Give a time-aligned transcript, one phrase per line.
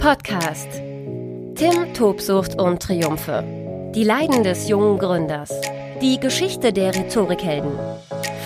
[0.00, 0.66] Podcast.
[1.56, 3.44] Tim, Tobsucht und Triumphe.
[3.94, 5.50] Die Leiden des jungen Gründers.
[6.00, 7.72] Die Geschichte der Rhetorikhelden.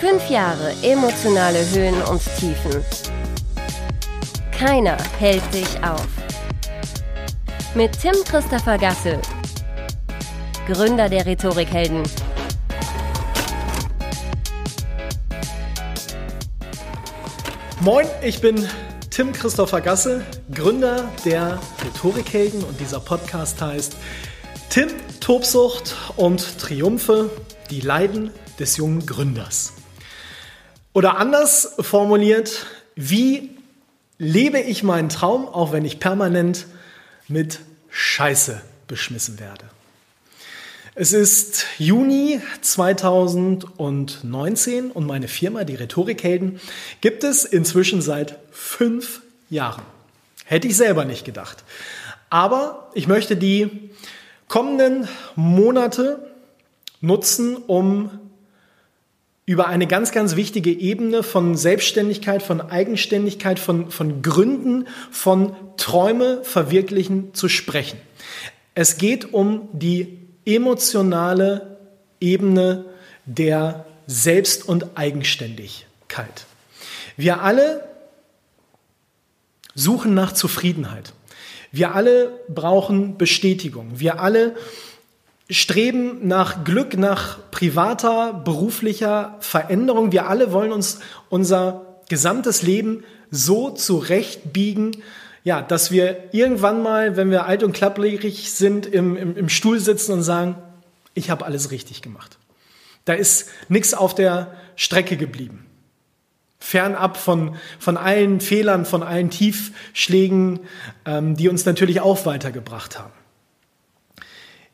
[0.01, 2.83] Fünf Jahre emotionale Höhen und Tiefen.
[4.51, 6.05] Keiner hält dich auf.
[7.73, 9.21] Mit Tim Christopher Gasse,
[10.67, 12.03] Gründer der Rhetorikhelden.
[17.79, 18.67] Moin, ich bin
[19.15, 23.95] Tim Christopher Gasse, Gründer der Rhetorikhelden und dieser Podcast heißt
[24.69, 24.89] Tim
[25.21, 27.29] Tobsucht und Triumphe,
[27.69, 29.71] die Leiden des jungen Gründers.
[30.91, 32.65] Oder anders formuliert,
[32.97, 33.51] wie
[34.17, 36.65] lebe ich meinen Traum, auch wenn ich permanent
[37.29, 39.63] mit Scheiße beschmissen werde.
[40.97, 46.61] Es ist Juni 2019 und meine Firma, die Rhetorikhelden,
[47.01, 49.83] gibt es inzwischen seit fünf Jahren.
[50.45, 51.65] Hätte ich selber nicht gedacht.
[52.29, 53.89] Aber ich möchte die
[54.47, 56.31] kommenden Monate
[57.01, 58.09] nutzen, um
[59.45, 66.41] über eine ganz, ganz wichtige Ebene von Selbstständigkeit, von Eigenständigkeit, von, von Gründen, von Träume
[66.45, 67.99] verwirklichen zu sprechen.
[68.75, 71.77] Es geht um die emotionale
[72.19, 72.85] Ebene
[73.25, 76.45] der Selbst- und Eigenständigkeit.
[77.17, 77.87] Wir alle
[79.73, 81.13] suchen nach Zufriedenheit.
[81.71, 83.99] Wir alle brauchen Bestätigung.
[83.99, 84.55] Wir alle
[85.49, 90.11] streben nach Glück, nach privater, beruflicher Veränderung.
[90.11, 90.99] Wir alle wollen uns
[91.29, 95.03] unser gesamtes Leben so zurechtbiegen,
[95.45, 99.79] ja, dass wir irgendwann mal, wenn wir alt und klapprig sind, im, im, im Stuhl
[99.79, 100.55] sitzen und sagen,
[101.13, 102.39] ich habe alles richtig gemacht.
[103.05, 105.67] Da ist nichts auf der Strecke geblieben.
[106.57, 110.61] Fernab von, von allen Fehlern, von allen Tiefschlägen,
[111.05, 113.13] ähm, die uns natürlich auch weitergebracht haben.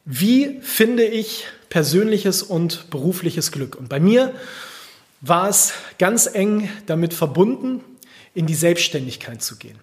[0.05, 3.75] Wie finde ich persönliches und berufliches Glück?
[3.75, 4.33] Und bei mir
[5.19, 7.83] war es ganz eng damit verbunden,
[8.33, 9.77] in die Selbstständigkeit zu gehen.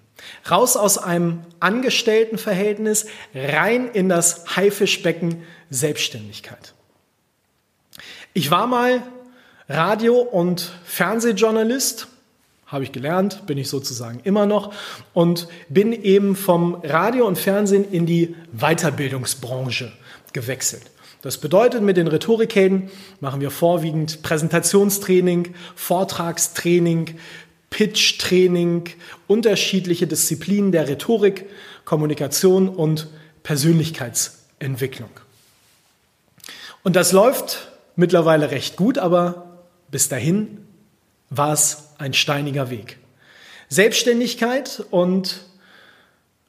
[0.50, 6.74] Raus aus einem Angestelltenverhältnis, rein in das Haifischbecken Selbstständigkeit.
[8.34, 9.02] Ich war mal
[9.68, 12.08] Radio- und Fernsehjournalist,
[12.66, 14.72] habe ich gelernt, bin ich sozusagen immer noch
[15.14, 19.92] und bin eben vom Radio und Fernsehen in die Weiterbildungsbranche
[20.32, 20.82] gewechselt.
[21.22, 22.90] Das bedeutet, mit den Rhetorikhelden
[23.20, 27.18] machen wir vorwiegend Präsentationstraining, Vortragstraining,
[27.70, 28.90] Pitch-Training,
[29.26, 31.46] unterschiedliche Disziplinen der Rhetorik,
[31.84, 33.08] Kommunikation und
[33.42, 35.10] Persönlichkeitsentwicklung.
[36.82, 40.64] Und das läuft mittlerweile recht gut, aber bis dahin
[41.30, 42.98] war es ein steiniger Weg.
[43.68, 45.44] Selbstständigkeit und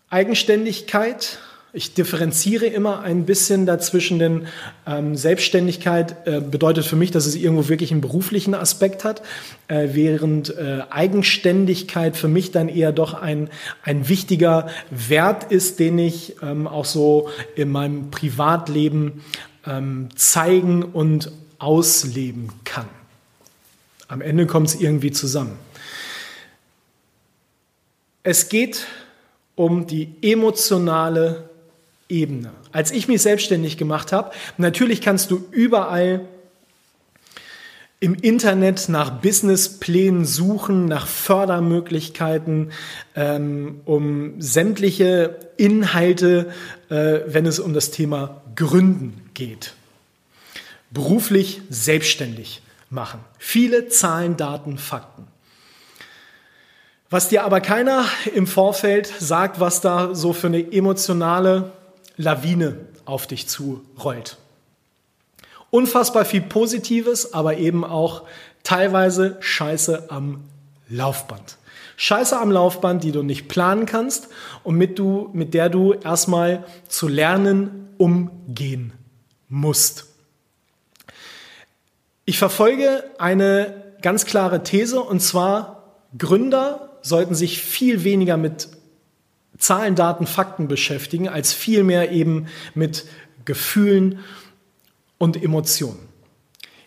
[0.10, 1.40] Eigenständigkeit
[1.72, 4.48] ich differenziere immer ein bisschen dazwischen, denn
[4.88, 9.22] ähm, Selbstständigkeit äh, bedeutet für mich, dass es irgendwo wirklich einen beruflichen Aspekt hat,
[9.68, 13.50] äh, während äh, Eigenständigkeit für mich dann eher doch ein,
[13.84, 19.24] ein wichtiger Wert ist, den ich ähm, auch so in meinem Privatleben
[19.68, 22.88] ähm, zeigen und ausleben kann.
[24.08, 25.58] Am Ende kommt es irgendwie zusammen.
[28.24, 28.88] Es geht
[29.56, 31.49] um die emotionale
[32.10, 32.52] Ebene.
[32.72, 36.22] Als ich mich selbstständig gemacht habe, natürlich kannst du überall
[38.02, 42.72] im Internet nach Businessplänen suchen, nach Fördermöglichkeiten,
[43.16, 46.52] ähm, um sämtliche Inhalte,
[46.90, 49.74] äh, wenn es um das Thema Gründen geht.
[50.92, 53.20] Beruflich selbstständig machen.
[53.38, 55.28] Viele Zahlen, Daten, Fakten.
[57.10, 61.72] Was dir aber keiner im Vorfeld sagt, was da so für eine emotionale
[62.20, 62.76] Lawine
[63.06, 64.38] auf dich zurollt.
[65.72, 68.24] Unfassbar viel Positives, aber eben auch
[68.64, 70.42] teilweise Scheiße am
[70.90, 71.58] Laufband.
[71.96, 74.28] Scheiße am Laufband, die du nicht planen kannst
[74.66, 78.92] und mit, du, mit der du erstmal zu lernen umgehen
[79.48, 80.08] musst.
[82.26, 88.68] Ich verfolge eine ganz klare These und zwar Gründer sollten sich viel weniger mit
[89.60, 93.06] Zahlen, Daten, Fakten beschäftigen, als vielmehr eben mit
[93.46, 94.20] Gefühlen
[95.18, 96.00] und Emotionen.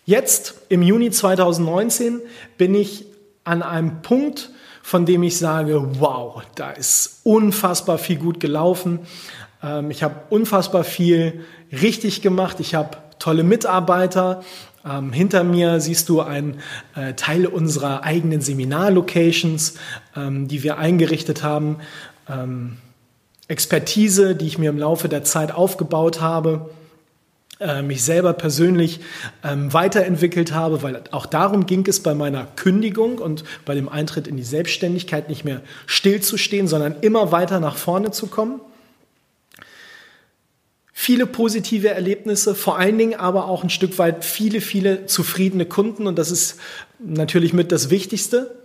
[0.05, 2.19] Jetzt, im Juni 2019,
[2.57, 3.05] bin ich
[3.45, 8.99] an einem Punkt, von dem ich sage, wow, da ist unfassbar viel gut gelaufen.
[9.61, 12.59] Ähm, ich habe unfassbar viel richtig gemacht.
[12.59, 14.43] Ich habe tolle Mitarbeiter.
[14.85, 16.59] Ähm, hinter mir siehst du einen
[16.95, 19.75] äh, Teil unserer eigenen Seminarlocations,
[20.17, 21.77] ähm, die wir eingerichtet haben.
[22.29, 22.77] Ähm,
[23.47, 26.69] Expertise, die ich mir im Laufe der Zeit aufgebaut habe,
[27.59, 28.99] äh, mich selber persönlich
[29.43, 34.27] ähm, weiterentwickelt habe, weil auch darum ging es bei meiner Kündigung und bei dem Eintritt
[34.27, 38.59] in die Selbstständigkeit nicht mehr stillzustehen, sondern immer weiter nach vorne zu kommen.
[40.91, 46.07] Viele positive Erlebnisse, vor allen Dingen aber auch ein Stück weit viele, viele zufriedene Kunden
[46.07, 46.59] und das ist
[46.99, 48.55] natürlich mit das Wichtigste.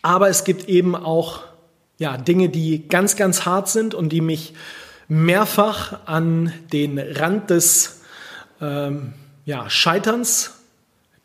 [0.00, 1.51] Aber es gibt eben auch
[1.98, 4.54] ja, Dinge, die ganz, ganz hart sind und die mich
[5.08, 8.00] mehrfach an den Rand des
[8.60, 10.54] ähm, ja, Scheiterns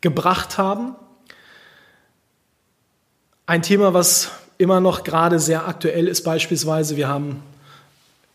[0.00, 0.94] gebracht haben.
[3.46, 7.42] Ein Thema, was immer noch gerade sehr aktuell ist, beispielsweise, wir haben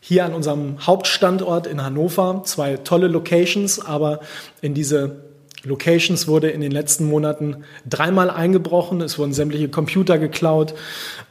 [0.00, 4.20] hier an unserem Hauptstandort in Hannover zwei tolle Locations, aber
[4.60, 5.24] in diese
[5.62, 10.74] Locations wurde in den letzten Monaten dreimal eingebrochen, es wurden sämtliche Computer geklaut.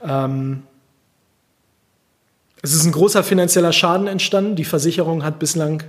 [0.04, 0.64] Ähm,
[2.64, 4.56] es ist ein großer finanzieller Schaden entstanden.
[4.56, 5.84] Die Versicherung hat bislang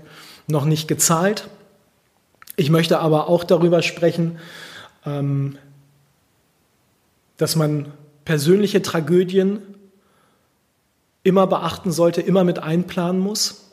[0.49, 1.49] noch nicht gezahlt.
[2.57, 4.39] Ich möchte aber auch darüber sprechen,
[5.07, 5.57] ähm,
[7.37, 7.93] dass man
[8.25, 9.63] persönliche Tragödien
[11.23, 13.71] immer beachten sollte, immer mit einplanen muss.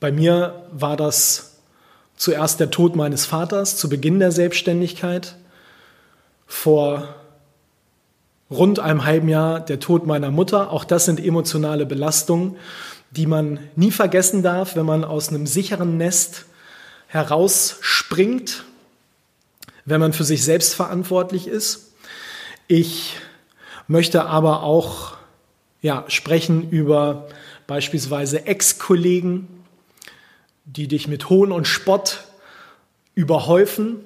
[0.00, 1.58] Bei mir war das
[2.16, 5.36] zuerst der Tod meines Vaters zu Beginn der Selbstständigkeit.
[6.48, 7.14] Vor
[8.50, 10.70] rund einem halben Jahr der Tod meiner Mutter.
[10.70, 12.56] Auch das sind emotionale Belastungen,
[13.10, 16.46] die man nie vergessen darf, wenn man aus einem sicheren Nest
[17.06, 18.64] herausspringt,
[19.84, 21.92] wenn man für sich selbst verantwortlich ist.
[22.66, 23.16] Ich
[23.86, 25.16] möchte aber auch
[25.80, 27.28] ja, sprechen über
[27.66, 29.48] beispielsweise Ex-Kollegen,
[30.64, 32.24] die dich mit Hohn und Spott
[33.14, 33.96] überhäufen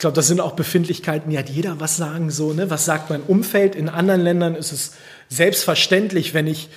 [0.00, 2.70] ich glaube, das sind auch Befindlichkeiten, die hat jeder was sagen so, ne?
[2.70, 3.74] Was sagt mein Umfeld?
[3.74, 4.94] In anderen Ländern ist es
[5.28, 6.70] selbstverständlich, wenn ich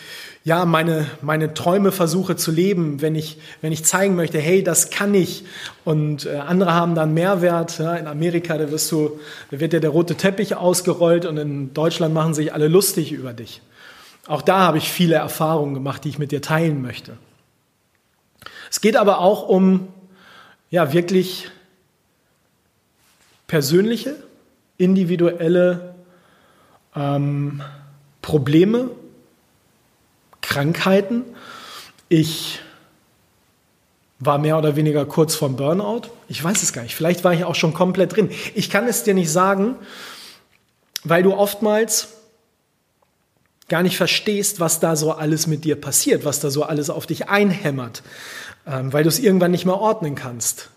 [0.43, 4.89] ja meine meine Träume versuche zu leben, wenn ich wenn ich zeigen möchte, hey, das
[4.89, 5.45] kann ich
[5.85, 7.79] und äh, andere haben dann Mehrwert.
[7.79, 7.95] Ja?
[7.95, 9.17] In Amerika, da wirst du,
[9.51, 13.31] da wird ja der rote Teppich ausgerollt und in Deutschland machen sich alle lustig über
[13.31, 13.61] dich.
[14.27, 17.15] Auch da habe ich viele Erfahrungen gemacht, die ich mit dir teilen möchte.
[18.69, 19.87] Es geht aber auch um
[20.71, 21.49] ja wirklich
[23.53, 24.15] persönliche,
[24.77, 25.93] individuelle
[26.95, 27.61] ähm,
[28.23, 28.89] Probleme,
[30.41, 31.23] Krankheiten.
[32.09, 32.61] Ich
[34.17, 36.09] war mehr oder weniger kurz vorm Burnout.
[36.27, 36.95] Ich weiß es gar nicht.
[36.95, 38.31] Vielleicht war ich auch schon komplett drin.
[38.55, 39.75] Ich kann es dir nicht sagen,
[41.03, 42.07] weil du oftmals
[43.69, 47.05] gar nicht verstehst, was da so alles mit dir passiert, was da so alles auf
[47.05, 48.01] dich einhämmert,
[48.65, 50.69] ähm, weil du es irgendwann nicht mehr ordnen kannst.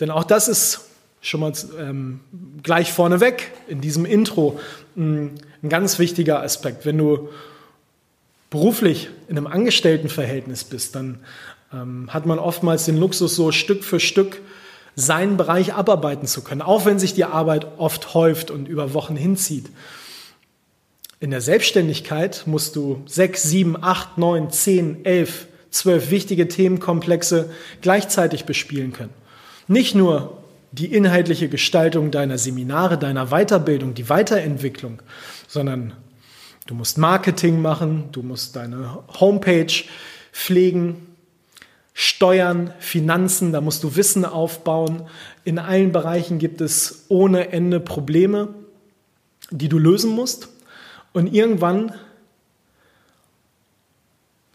[0.00, 0.93] Denn auch das ist
[1.24, 2.20] schon mal ähm,
[2.62, 4.60] gleich vorneweg in diesem Intro
[4.94, 6.84] ein, ein ganz wichtiger Aspekt.
[6.84, 7.30] Wenn du
[8.50, 11.20] beruflich in einem Angestelltenverhältnis bist, dann
[11.72, 14.42] ähm, hat man oftmals den Luxus, so Stück für Stück
[14.96, 19.16] seinen Bereich abarbeiten zu können, auch wenn sich die Arbeit oft häuft und über Wochen
[19.16, 19.70] hinzieht.
[21.20, 27.50] In der Selbstständigkeit musst du sechs, sieben, acht, neun, zehn, elf, zwölf wichtige Themenkomplexe
[27.80, 29.14] gleichzeitig bespielen können.
[29.66, 30.43] Nicht nur
[30.74, 35.02] die inhaltliche Gestaltung deiner Seminare, deiner Weiterbildung, die Weiterentwicklung,
[35.46, 35.92] sondern
[36.66, 39.72] du musst Marketing machen, du musst deine Homepage
[40.32, 41.06] pflegen,
[41.96, 45.06] Steuern, Finanzen, da musst du Wissen aufbauen.
[45.44, 48.48] In allen Bereichen gibt es ohne Ende Probleme,
[49.50, 50.48] die du lösen musst.
[51.12, 51.94] Und irgendwann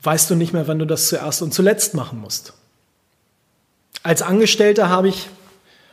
[0.03, 2.53] weißt du nicht mehr, wann du das zuerst und zuletzt machen musst.
[4.03, 5.29] Als Angestellter habe ich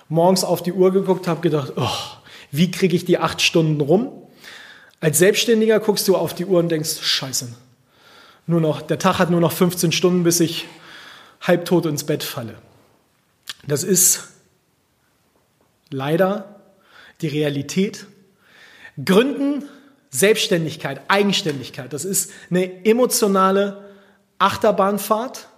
[0.08, 1.98] morgens auf die Uhr geguckt, habe gedacht, oh,
[2.50, 4.10] wie kriege ich die acht Stunden rum?
[5.00, 7.54] Als Selbstständiger guckst du auf die Uhr und denkst, scheiße,
[8.46, 10.66] nur noch, der Tag hat nur noch 15 Stunden, bis ich
[11.40, 12.54] halbtot ins Bett falle.
[13.66, 14.28] Das ist
[15.90, 16.60] leider
[17.20, 18.06] die Realität.
[19.04, 19.68] Gründen,
[20.10, 23.84] Selbstständigkeit, Eigenständigkeit, das ist eine emotionale
[24.38, 25.48] Achterbahnfahrt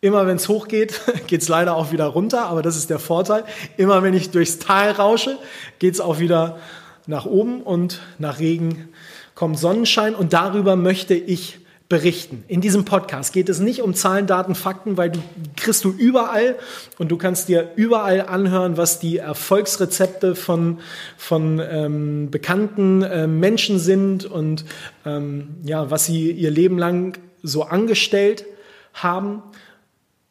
[0.00, 3.44] Immer wenn es hochgeht, geht es leider auch wieder runter, aber das ist der Vorteil.
[3.76, 5.38] Immer wenn ich durchs Tal rausche,
[5.78, 6.58] geht es auch wieder
[7.06, 8.90] nach oben und nach Regen
[9.34, 12.44] kommt Sonnenschein und darüber möchte ich berichten.
[12.48, 15.20] In diesem Podcast geht es nicht um Zahlen, Daten, Fakten, weil du
[15.56, 16.56] kriegst du überall
[16.98, 20.80] und du kannst dir überall anhören, was die Erfolgsrezepte von,
[21.16, 24.66] von ähm, bekannten äh, Menschen sind und
[25.06, 28.44] ähm, ja, was sie ihr Leben lang so angestellt
[28.92, 29.42] haben.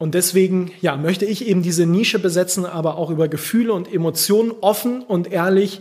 [0.00, 4.52] Und deswegen ja, möchte ich eben diese Nische besetzen, aber auch über Gefühle und Emotionen
[4.60, 5.80] offen und ehrlich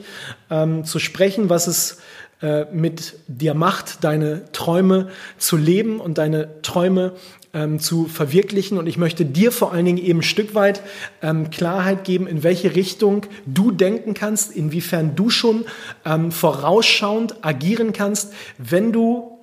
[0.49, 1.99] ähm, zu sprechen, was es
[2.41, 7.13] äh, mit dir macht, deine Träume zu leben und deine Träume
[7.53, 8.79] ähm, zu verwirklichen.
[8.79, 10.81] Und ich möchte dir vor allen Dingen eben ein Stück weit
[11.21, 15.65] ähm, Klarheit geben, in welche Richtung du denken kannst, inwiefern du schon
[16.05, 19.37] ähm, vorausschauend agieren kannst, wenn du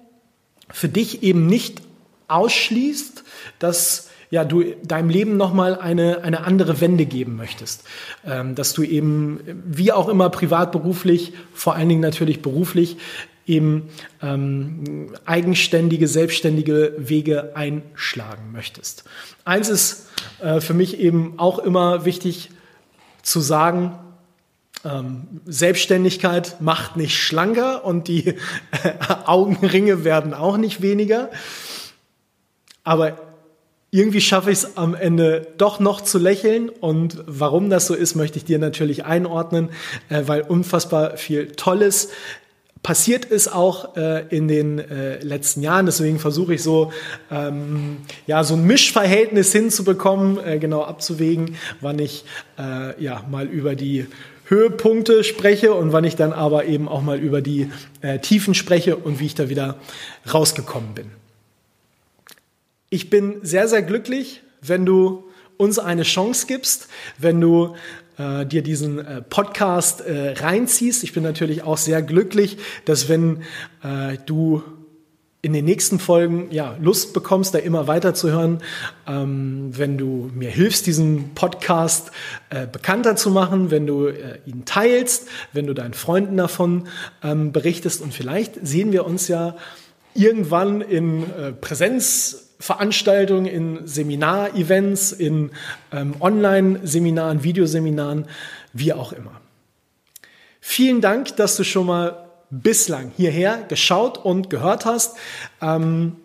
[0.69, 1.81] für dich eben nicht
[2.27, 3.23] ausschließt,
[3.61, 7.85] dass ja, du deinem Leben nochmal eine, eine andere Wende geben möchtest.
[8.27, 12.97] Ähm, dass du eben, wie auch immer, privat, beruflich, vor allen Dingen natürlich beruflich,
[13.47, 13.91] eben
[14.23, 19.05] ähm, eigenständige, selbstständige Wege einschlagen möchtest.
[19.45, 20.09] Eins ist
[20.41, 22.51] äh, für mich eben auch immer wichtig
[23.23, 23.99] zu sagen,
[24.85, 28.35] ähm, Selbstständigkeit macht nicht schlanker und die
[29.27, 31.31] Augenringe werden auch nicht weniger.
[32.83, 33.17] Aber
[33.95, 36.69] irgendwie schaffe ich es am Ende doch noch zu lächeln.
[36.69, 39.69] Und warum das so ist, möchte ich dir natürlich einordnen,
[40.09, 42.09] äh, weil unfassbar viel Tolles
[42.83, 45.87] passiert ist auch äh, in den äh, letzten Jahren.
[45.87, 46.93] Deswegen versuche ich so,
[47.31, 52.25] ähm, ja, so ein Mischverhältnis hinzubekommen, äh, genau abzuwägen, wann ich
[52.59, 54.07] äh, ja mal über die
[54.47, 57.71] Höhepunkte spreche und wann ich dann aber eben auch mal über die
[58.01, 59.77] äh, Tiefen spreche und wie ich da wieder
[60.31, 61.24] rausgekommen bin.
[62.95, 65.25] Ich bin sehr, sehr glücklich, wenn du
[65.57, 66.87] uns eine Chance gibst,
[67.19, 67.75] wenn du
[68.19, 71.03] äh, dir diesen äh, Podcast äh, reinziehst.
[71.03, 73.43] Ich bin natürlich auch sehr glücklich, dass wenn
[73.83, 74.63] äh, du
[75.43, 78.63] in den nächsten Folgen ja Lust bekommst, da immer weiter zu hören,
[79.09, 82.13] ähm, wenn du mir hilfst, diesen Podcast
[82.51, 86.87] äh, bekannter zu machen, wenn du äh, ihn teilst, wenn du deinen Freunden davon
[87.25, 89.57] ähm, berichtest und vielleicht sehen wir uns ja
[90.15, 95.51] irgendwann in äh, Präsenz Veranstaltungen, in Seminarevents, in
[95.93, 98.25] ähm, Online-Seminaren, Videoseminaren,
[98.73, 99.43] wie auch immer.
[100.61, 105.19] Vielen Dank, dass du schon mal bislang hierher geschaut und gehört hast.
[105.61, 106.17] Ähm,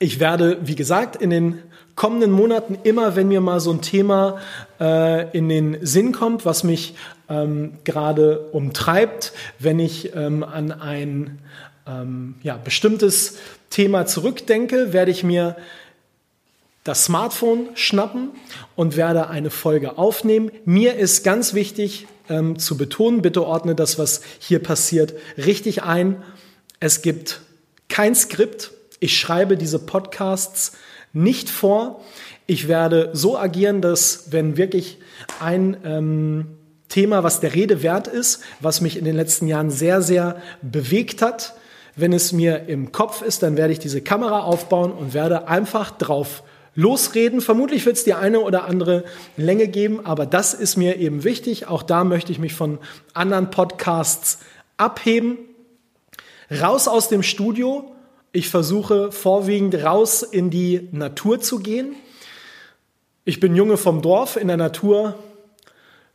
[0.00, 1.62] ich werde, wie gesagt, in den
[1.94, 4.40] kommenden Monaten immer, wenn mir mal so ein Thema
[4.78, 6.94] äh, in den Sinn kommt, was mich
[7.30, 11.38] ähm, gerade umtreibt, wenn ich ähm, an ein
[11.86, 13.38] ähm, ja, bestimmtes
[13.74, 15.56] Thema zurückdenke, werde ich mir
[16.84, 18.30] das Smartphone schnappen
[18.76, 20.52] und werde eine Folge aufnehmen.
[20.64, 26.22] Mir ist ganz wichtig ähm, zu betonen, bitte ordne das, was hier passiert, richtig ein.
[26.78, 27.40] Es gibt
[27.88, 28.70] kein Skript.
[29.00, 30.74] Ich schreibe diese Podcasts
[31.12, 32.00] nicht vor.
[32.46, 34.98] Ich werde so agieren, dass wenn wirklich
[35.40, 36.46] ein ähm,
[36.88, 41.22] Thema, was der Rede wert ist, was mich in den letzten Jahren sehr, sehr bewegt
[41.22, 41.54] hat,
[41.96, 45.90] wenn es mir im Kopf ist, dann werde ich diese Kamera aufbauen und werde einfach
[45.92, 46.42] drauf
[46.74, 47.40] losreden.
[47.40, 49.04] Vermutlich wird es die eine oder andere
[49.36, 51.68] Länge geben, aber das ist mir eben wichtig.
[51.68, 52.78] Auch da möchte ich mich von
[53.12, 54.38] anderen Podcasts
[54.76, 55.38] abheben.
[56.50, 57.92] Raus aus dem Studio.
[58.32, 61.94] Ich versuche vorwiegend raus in die Natur zu gehen.
[63.24, 64.36] Ich bin Junge vom Dorf.
[64.36, 65.14] In der Natur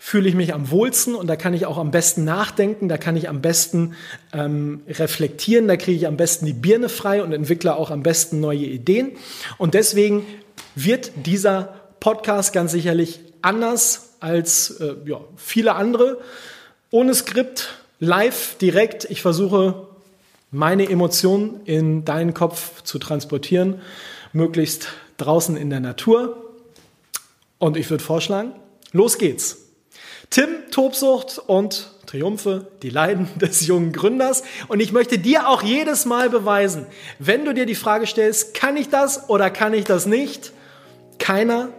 [0.02, 3.18] fühle ich mich am wohlsten und da kann ich auch am besten nachdenken, da kann
[3.18, 3.96] ich am besten
[4.34, 8.40] ähm, reflektieren, da kriege ich am besten die Birne frei und entwickle auch am besten
[8.40, 9.12] neue Ideen.
[9.58, 10.26] Und deswegen
[10.74, 16.20] wird dieser Podcast ganz sicherlich anders als äh, ja, viele andere.
[16.92, 19.06] Ohne Skript, live, direkt.
[19.12, 19.86] Ich versuche
[20.50, 23.82] meine Emotionen in deinen Kopf zu transportieren,
[24.32, 24.88] möglichst
[25.18, 26.56] draußen in der Natur.
[27.58, 28.54] Und ich würde vorschlagen,
[28.94, 29.69] los geht's.
[30.30, 34.44] Tim, Tobsucht und Triumphe, die Leiden des jungen Gründers.
[34.68, 36.86] Und ich möchte dir auch jedes Mal beweisen,
[37.18, 40.54] wenn du dir die Frage stellst, kann ich das oder kann ich das nicht?
[41.18, 41.70] Keiner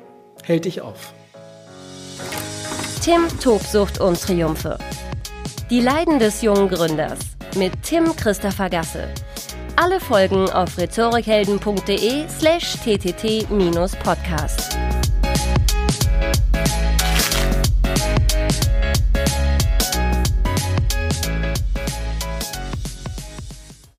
[0.42, 1.12] hält dich auf.
[3.02, 4.78] Tim, Tobsucht und Triumphe.
[5.70, 7.20] Die Leiden des jungen Gründers
[7.56, 9.08] mit Tim Christopher Gasse.
[9.76, 14.79] Alle Folgen auf rhetorikhelden.de slash ttt-podcast.